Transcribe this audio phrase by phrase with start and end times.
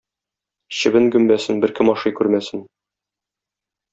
[0.77, 2.65] Чебен гөмбәсен беркем ашый күрмәсен.